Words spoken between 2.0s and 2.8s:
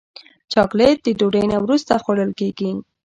خوړل کېږي.